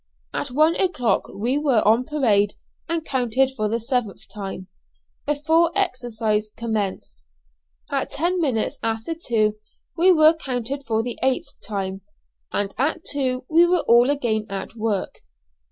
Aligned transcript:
At 0.33 0.49
one 0.49 0.75
o'clock 0.77 1.27
we 1.31 1.59
were 1.59 1.87
on 1.87 2.05
parade 2.05 2.55
and 2.89 3.05
counted 3.05 3.51
for 3.55 3.69
the 3.69 3.79
seventh 3.79 4.23
time, 4.33 4.67
before 5.27 5.71
exercise 5.75 6.49
commenced. 6.57 7.23
At 7.91 8.09
ten 8.09 8.41
minutes 8.41 8.79
after 8.81 9.13
two 9.13 9.57
we 9.95 10.11
were 10.11 10.33
counted 10.33 10.85
for 10.87 11.03
the 11.03 11.19
eighth 11.21 11.53
time, 11.63 12.01
and 12.51 12.73
at 12.79 13.03
two 13.03 13.45
we 13.47 13.67
were 13.67 13.81
all 13.87 14.09
again 14.09 14.47
at 14.49 14.73
work. 14.75 15.19